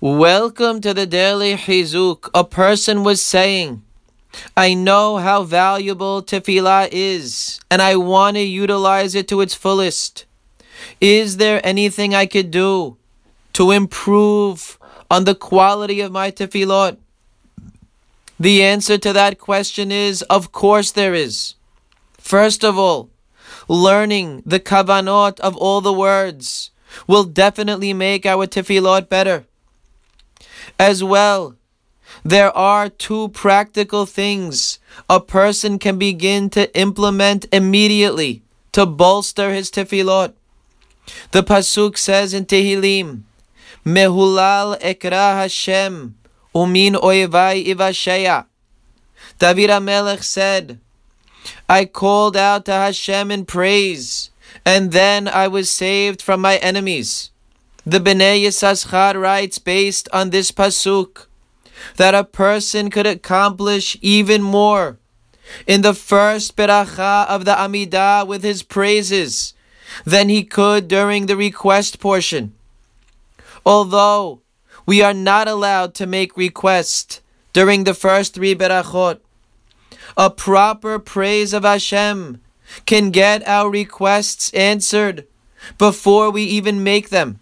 Welcome 0.00 0.80
to 0.82 0.94
the 0.94 1.06
daily 1.06 1.56
Chizuk. 1.56 2.30
A 2.32 2.44
person 2.44 3.02
was 3.02 3.20
saying, 3.20 3.82
I 4.56 4.72
know 4.72 5.16
how 5.16 5.42
valuable 5.42 6.22
tefillah 6.22 6.88
is, 6.92 7.58
and 7.68 7.82
I 7.82 7.96
want 7.96 8.36
to 8.36 8.42
utilize 8.42 9.16
it 9.16 9.26
to 9.26 9.40
its 9.40 9.56
fullest. 9.56 10.24
Is 11.00 11.38
there 11.38 11.60
anything 11.66 12.14
I 12.14 12.26
could 12.26 12.52
do 12.52 12.96
to 13.54 13.72
improve 13.72 14.78
on 15.10 15.24
the 15.24 15.34
quality 15.34 16.00
of 16.00 16.12
my 16.12 16.30
tefillot? 16.30 16.96
The 18.38 18.62
answer 18.62 18.98
to 18.98 19.12
that 19.12 19.40
question 19.40 19.90
is, 19.90 20.22
of 20.30 20.52
course 20.52 20.92
there 20.92 21.12
is. 21.12 21.56
First 22.18 22.62
of 22.64 22.78
all, 22.78 23.10
learning 23.66 24.44
the 24.46 24.60
kavanot 24.60 25.40
of 25.40 25.56
all 25.56 25.80
the 25.80 25.92
words 25.92 26.70
will 27.08 27.24
definitely 27.24 27.92
make 27.92 28.24
our 28.24 28.46
tefillot 28.46 29.08
better. 29.08 29.47
As 30.78 31.04
well, 31.04 31.54
there 32.24 32.56
are 32.56 32.88
two 32.88 33.28
practical 33.28 34.06
things 34.06 34.78
a 35.08 35.20
person 35.20 35.78
can 35.78 35.98
begin 35.98 36.50
to 36.50 36.74
implement 36.78 37.46
immediately 37.52 38.42
to 38.72 38.86
bolster 38.86 39.52
his 39.52 39.70
tefillot. 39.70 40.34
The 41.32 41.42
pasuk 41.42 41.96
says 41.96 42.34
in 42.34 42.46
Tehillim, 42.46 43.22
Mehulal 43.84 44.78
ekra 44.80 45.40
Hashem 45.40 46.16
umin 46.54 46.94
oivai 46.94 47.66
ivasheya. 47.66 48.46
David 49.38 49.70
Amelech 49.70 50.22
said, 50.22 50.80
I 51.68 51.84
called 51.84 52.36
out 52.36 52.64
to 52.66 52.72
Hashem 52.72 53.30
in 53.30 53.46
praise, 53.46 54.30
and 54.64 54.92
then 54.92 55.28
I 55.28 55.48
was 55.48 55.70
saved 55.70 56.20
from 56.20 56.40
my 56.40 56.56
enemies. 56.56 57.30
The 57.88 58.00
Bnei 58.00 58.44
Yissaschar 58.44 59.18
writes 59.18 59.58
based 59.58 60.10
on 60.12 60.28
this 60.28 60.50
pasuk 60.50 61.24
that 61.96 62.14
a 62.14 62.22
person 62.22 62.90
could 62.90 63.06
accomplish 63.06 63.96
even 64.02 64.42
more 64.42 64.98
in 65.66 65.80
the 65.80 65.94
first 65.94 66.54
beracha 66.54 67.26
of 67.28 67.46
the 67.46 67.52
Amidah 67.54 68.26
with 68.26 68.42
his 68.42 68.62
praises 68.62 69.54
than 70.04 70.28
he 70.28 70.44
could 70.44 70.86
during 70.86 71.24
the 71.24 71.34
request 71.34 71.98
portion. 71.98 72.52
Although 73.64 74.42
we 74.84 75.00
are 75.00 75.14
not 75.14 75.48
allowed 75.48 75.94
to 75.94 76.06
make 76.06 76.36
request 76.36 77.22
during 77.54 77.84
the 77.84 77.94
first 77.94 78.34
three 78.34 78.54
berachot, 78.54 79.20
a 80.14 80.28
proper 80.28 80.98
praise 80.98 81.54
of 81.54 81.64
Hashem 81.64 82.42
can 82.84 83.10
get 83.10 83.48
our 83.48 83.70
requests 83.70 84.52
answered 84.52 85.26
before 85.78 86.30
we 86.30 86.42
even 86.42 86.84
make 86.84 87.08
them. 87.08 87.40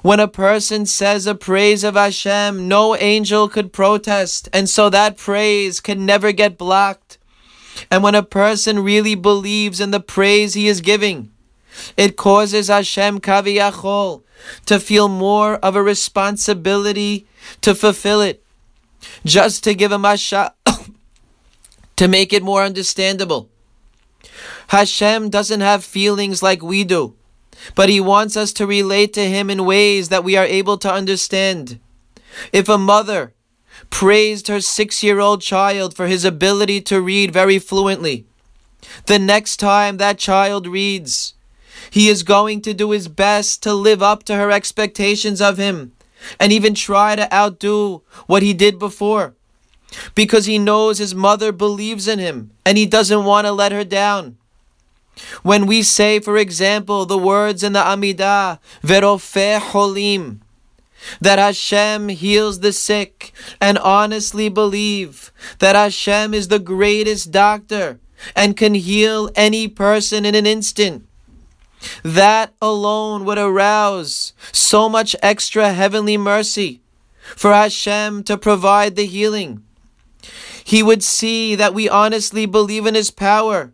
When 0.00 0.20
a 0.20 0.28
person 0.28 0.86
says 0.86 1.26
a 1.26 1.34
praise 1.34 1.84
of 1.84 1.94
Hashem, 1.94 2.66
no 2.66 2.96
angel 2.96 3.48
could 3.48 3.72
protest, 3.72 4.48
and 4.52 4.68
so 4.68 4.88
that 4.88 5.18
praise 5.18 5.80
can 5.80 6.06
never 6.06 6.32
get 6.32 6.56
blocked. 6.56 7.18
And 7.90 8.02
when 8.02 8.14
a 8.14 8.22
person 8.22 8.82
really 8.82 9.14
believes 9.14 9.80
in 9.80 9.90
the 9.90 10.00
praise 10.00 10.54
he 10.54 10.66
is 10.66 10.80
giving, 10.80 11.30
it 11.96 12.16
causes 12.16 12.68
Hashem 12.68 13.20
Kaviyachol 13.20 14.22
to 14.66 14.80
feel 14.80 15.08
more 15.08 15.56
of 15.56 15.76
a 15.76 15.82
responsibility 15.82 17.26
to 17.60 17.74
fulfill 17.74 18.20
it. 18.20 18.42
Just 19.24 19.64
to 19.64 19.74
give 19.74 19.92
a 19.92 20.16
shot, 20.16 20.56
to 21.96 22.08
make 22.08 22.32
it 22.32 22.42
more 22.42 22.62
understandable. 22.62 23.50
Hashem 24.68 25.28
doesn't 25.28 25.60
have 25.60 25.84
feelings 25.84 26.42
like 26.42 26.62
we 26.62 26.84
do 26.84 27.14
but 27.74 27.88
He 27.88 28.00
wants 28.00 28.36
us 28.36 28.52
to 28.54 28.66
relate 28.66 29.12
to 29.14 29.28
Him 29.28 29.50
in 29.50 29.64
ways 29.64 30.08
that 30.08 30.24
we 30.24 30.36
are 30.36 30.44
able 30.46 30.78
to 30.78 30.92
understand. 30.92 31.78
If 32.52 32.68
a 32.68 32.78
mother 32.78 33.34
praised 33.90 34.48
her 34.48 34.60
six 34.60 35.02
year 35.02 35.20
old 35.20 35.42
child 35.42 35.94
for 35.94 36.06
his 36.06 36.24
ability 36.24 36.80
to 36.82 37.00
read 37.00 37.32
very 37.32 37.58
fluently, 37.58 38.24
the 39.06 39.18
next 39.18 39.58
time 39.58 39.96
that 39.98 40.18
child 40.18 40.66
reads, 40.66 41.34
he 41.90 42.08
is 42.08 42.22
going 42.22 42.62
to 42.62 42.74
do 42.74 42.90
his 42.90 43.08
best 43.08 43.62
to 43.62 43.74
live 43.74 44.02
up 44.02 44.22
to 44.24 44.34
her 44.34 44.50
expectations 44.50 45.40
of 45.40 45.58
him 45.58 45.92
and 46.38 46.52
even 46.52 46.74
try 46.74 47.16
to 47.16 47.32
outdo 47.34 48.02
what 48.26 48.42
he 48.42 48.54
did 48.54 48.78
before 48.78 49.34
because 50.14 50.46
he 50.46 50.58
knows 50.58 50.98
his 50.98 51.14
mother 51.14 51.52
believes 51.52 52.08
in 52.08 52.18
him 52.18 52.50
and 52.64 52.78
he 52.78 52.86
doesn't 52.86 53.24
want 53.24 53.46
to 53.46 53.52
let 53.52 53.72
her 53.72 53.84
down. 53.84 54.38
When 55.42 55.66
we 55.66 55.82
say, 55.82 56.20
for 56.20 56.36
example, 56.36 57.06
the 57.06 57.18
words 57.18 57.62
in 57.62 57.72
the 57.72 57.82
Amidah, 57.82 58.58
Verofe 58.82 59.58
Holim, 59.60 60.40
that 61.20 61.38
Hashem 61.38 62.08
heals 62.08 62.60
the 62.60 62.72
sick, 62.72 63.32
and 63.60 63.78
honestly 63.78 64.48
believe 64.48 65.32
that 65.58 65.76
Hashem 65.76 66.32
is 66.32 66.48
the 66.48 66.58
greatest 66.58 67.30
doctor 67.30 67.98
and 68.36 68.56
can 68.56 68.74
heal 68.74 69.30
any 69.34 69.68
person 69.68 70.24
in 70.24 70.34
an 70.34 70.46
instant. 70.46 71.06
That 72.04 72.54
alone 72.62 73.24
would 73.24 73.38
arouse 73.38 74.32
so 74.52 74.88
much 74.88 75.16
extra 75.20 75.72
heavenly 75.72 76.16
mercy 76.16 76.80
for 77.36 77.52
Hashem 77.52 78.22
to 78.24 78.38
provide 78.38 78.94
the 78.94 79.06
healing. 79.06 79.64
He 80.62 80.82
would 80.82 81.02
see 81.02 81.56
that 81.56 81.74
we 81.74 81.88
honestly 81.88 82.46
believe 82.46 82.86
in 82.86 82.94
His 82.94 83.10
power 83.10 83.72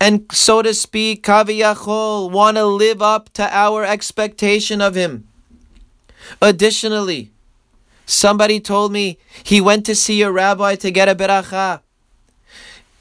and 0.00 0.26
so 0.32 0.62
to 0.62 0.74
speak, 0.74 1.24
kaviyachol, 1.24 2.30
want 2.30 2.56
to 2.56 2.64
live 2.64 3.02
up 3.02 3.32
to 3.34 3.56
our 3.56 3.84
expectation 3.84 4.80
of 4.80 4.94
him. 4.94 5.26
Additionally, 6.40 7.30
somebody 8.06 8.60
told 8.60 8.92
me 8.92 9.18
he 9.42 9.60
went 9.60 9.84
to 9.86 9.94
see 9.94 10.22
a 10.22 10.30
rabbi 10.30 10.74
to 10.76 10.90
get 10.90 11.08
a 11.08 11.14
beracha, 11.14 11.80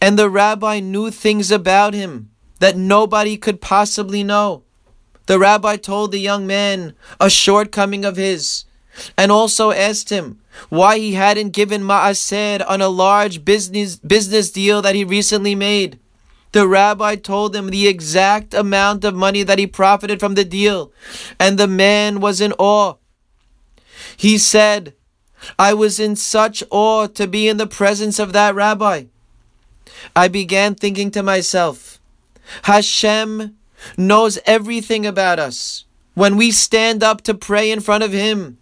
and 0.02 0.18
the 0.18 0.30
rabbi 0.30 0.80
knew 0.80 1.12
things 1.12 1.52
about 1.52 1.94
him 1.94 2.30
that 2.60 2.78
nobody 2.78 3.38
could 3.38 3.62
possibly 3.62 4.24
know. 4.24 4.64
The 5.26 5.40
rabbi 5.40 5.78
told 5.78 6.12
the 6.12 6.20
young 6.20 6.46
man 6.46 6.94
a 7.20 7.30
shortcoming 7.30 8.04
of 8.04 8.18
his, 8.18 8.66
and 9.18 9.32
also 9.32 9.72
asked 9.72 10.10
him 10.10 10.40
why 10.70 11.00
he 11.00 11.14
hadn't 11.14 11.50
given 11.50 11.82
ma'aser 11.82 12.64
on 12.68 12.82
a 12.82 12.90
large 12.90 13.44
business 13.44 13.96
business 13.96 14.52
deal 14.52 14.82
that 14.82 14.96
he 14.96 15.04
recently 15.04 15.56
made. 15.56 16.00
The 16.54 16.68
rabbi 16.68 17.16
told 17.16 17.56
him 17.56 17.70
the 17.70 17.88
exact 17.88 18.54
amount 18.54 19.04
of 19.04 19.16
money 19.16 19.42
that 19.42 19.58
he 19.58 19.68
profited 19.68 20.20
from 20.20 20.36
the 20.36 20.46
deal, 20.46 20.92
and 21.40 21.58
the 21.58 21.68
man 21.68 22.20
was 22.20 22.40
in 22.40 22.54
awe. 22.54 22.96
He 24.16 24.38
said, 24.38 24.94
I 25.58 25.74
was 25.74 26.00
in 26.00 26.16
such 26.16 26.64
awe 26.70 27.08
to 27.08 27.28
be 27.28 27.48
in 27.48 27.58
the 27.58 27.68
presence 27.68 28.20
of 28.20 28.34
that 28.34 28.54
rabbi. 28.54 29.06
I 30.16 30.28
began 30.28 30.76
thinking 30.76 31.10
to 31.12 31.24
myself, 31.24 32.00
Hashem 32.64 33.58
knows 33.98 34.38
everything 34.46 35.08
about 35.08 35.40
us. 35.40 35.86
When 36.14 36.38
we 36.38 36.52
stand 36.52 37.02
up 37.02 37.22
to 37.24 37.34
pray 37.34 37.72
in 37.72 37.80
front 37.80 38.04
of 38.04 38.12
Him, 38.12 38.60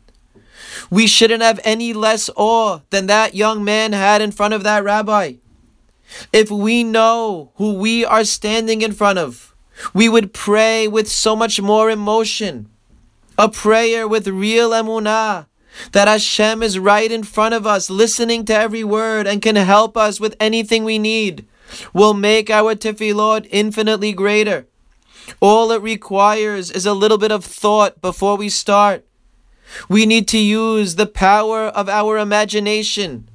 we 0.89 1.07
shouldn't 1.07 1.43
have 1.43 1.59
any 1.65 1.91
less 1.91 2.29
awe 2.37 2.79
than 2.89 3.07
that 3.07 3.35
young 3.35 3.65
man 3.65 3.91
had 3.91 4.21
in 4.21 4.31
front 4.31 4.53
of 4.53 4.63
that 4.63 4.85
rabbi. 4.85 5.33
If 6.33 6.51
we 6.51 6.83
know 6.83 7.51
who 7.55 7.73
we 7.73 8.05
are 8.05 8.23
standing 8.23 8.81
in 8.81 8.91
front 8.91 9.19
of, 9.19 9.55
we 9.93 10.09
would 10.09 10.33
pray 10.33 10.87
with 10.87 11.09
so 11.09 11.35
much 11.35 11.61
more 11.61 11.89
emotion. 11.89 12.69
A 13.37 13.49
prayer 13.49 14.07
with 14.07 14.27
real 14.27 14.71
emunah, 14.71 15.47
that 15.93 16.07
Hashem 16.07 16.61
is 16.61 16.77
right 16.77 17.11
in 17.11 17.23
front 17.23 17.53
of 17.53 17.65
us, 17.65 17.89
listening 17.89 18.45
to 18.45 18.53
every 18.53 18.83
word, 18.83 19.25
and 19.25 19.41
can 19.41 19.55
help 19.55 19.95
us 19.95 20.19
with 20.19 20.35
anything 20.39 20.83
we 20.83 20.99
need, 20.99 21.45
will 21.93 22.13
make 22.13 22.49
our 22.49 22.75
tefillot 22.75 23.47
infinitely 23.49 24.13
greater. 24.13 24.67
All 25.39 25.71
it 25.71 25.81
requires 25.81 26.71
is 26.71 26.85
a 26.85 26.93
little 26.93 27.17
bit 27.17 27.31
of 27.31 27.45
thought 27.45 28.01
before 28.01 28.35
we 28.35 28.49
start. 28.49 29.05
We 29.87 30.05
need 30.05 30.27
to 30.29 30.37
use 30.37 30.95
the 30.95 31.05
power 31.05 31.67
of 31.67 31.87
our 31.87 32.17
imagination 32.17 33.29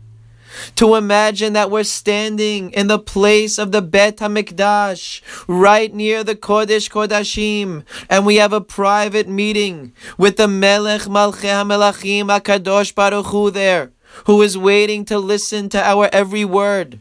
to 0.77 0.95
imagine 0.95 1.53
that 1.55 1.71
we're 1.71 1.85
standing 1.85 2.71
in 2.73 2.87
the 2.87 2.99
place 2.99 3.59
of 3.59 3.73
the 3.73 3.83
Bet 3.83 4.19
HaMikdash, 4.19 5.21
right 5.47 5.93
near 5.93 6.25
the 6.25 6.35
Kodesh 6.35 6.91
Kodashim, 6.91 7.85
and 8.09 8.27
we 8.27 8.37
have 8.37 8.53
a 8.53 8.61
private 8.61 9.29
meeting 9.29 9.93
with 10.19 10.37
the 10.37 10.49
Melech 10.49 11.03
Malchei 11.03 11.51
HaMelachim 11.51 12.27
HaKadosh 12.27 12.95
Baruch 12.95 13.27
Hu 13.27 13.51
there, 13.51 13.93
who 14.27 14.43
is 14.43 14.57
waiting 14.57 15.05
to 15.07 15.19
listen 15.19 15.69
to 15.71 15.83
our 15.83 16.09
every 16.13 16.45
word. 16.45 17.01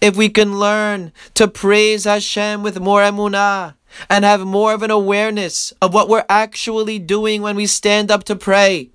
If 0.00 0.16
we 0.16 0.28
can 0.28 0.58
learn 0.58 1.12
to 1.34 1.48
praise 1.48 2.04
Hashem 2.04 2.62
with 2.62 2.80
more 2.80 3.00
emunah, 3.00 3.74
and 4.08 4.24
have 4.24 4.44
more 4.44 4.72
of 4.72 4.82
an 4.82 4.90
awareness 4.90 5.72
of 5.82 5.92
what 5.94 6.08
we're 6.08 6.24
actually 6.28 6.98
doing 6.98 7.42
when 7.42 7.56
we 7.56 7.66
stand 7.66 8.10
up 8.10 8.24
to 8.24 8.36
pray, 8.36 8.90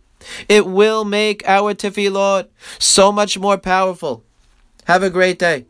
it 0.47 0.65
will 0.65 1.05
make 1.05 1.47
our 1.47 1.73
tefillot 1.73 2.47
so 2.79 3.11
much 3.11 3.37
more 3.37 3.57
powerful. 3.57 4.23
Have 4.85 5.03
a 5.03 5.09
great 5.09 5.39
day. 5.39 5.65